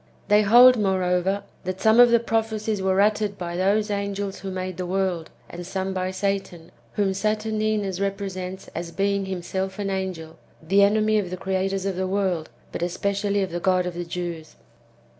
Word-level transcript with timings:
They 0.29 0.41
hold, 0.41 0.79
moreover, 0.79 1.43
that 1.63 1.79
some 1.79 1.99
of 1.99 2.09
the 2.09 2.19
prophecies 2.19 2.81
were 2.81 2.99
uttered 3.01 3.37
by 3.37 3.55
those 3.55 3.91
angels 3.91 4.39
who 4.39 4.49
made 4.49 4.77
the 4.77 4.85
world, 4.87 5.29
and 5.47 5.63
some 5.63 5.93
by 5.93 6.09
Satan; 6.09 6.71
whom 6.93 7.13
Saturn 7.13 7.59
inus 7.59 8.01
represents 8.01 8.67
as 8.73 8.91
being 8.91 9.25
himself 9.27 9.77
an 9.77 9.91
angel, 9.91 10.37
the 10.59 10.81
enemy 10.81 11.19
of 11.19 11.29
the 11.29 11.37
creators 11.37 11.85
of 11.85 11.97
the 11.97 12.07
world, 12.07 12.49
but 12.71 12.81
especially 12.81 13.43
of 13.43 13.51
the 13.51 13.59
God 13.59 13.85
of 13.85 13.93
the 13.93 14.03
Jews. 14.03 14.55